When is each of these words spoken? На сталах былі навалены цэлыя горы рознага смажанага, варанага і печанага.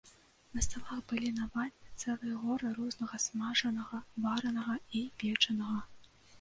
На 0.59 0.61
сталах 0.67 1.03
былі 1.11 1.29
навалены 1.39 1.91
цэлыя 2.03 2.39
горы 2.47 2.73
рознага 2.79 3.21
смажанага, 3.27 4.03
варанага 4.27 4.81
і 4.97 5.07
печанага. 5.23 5.79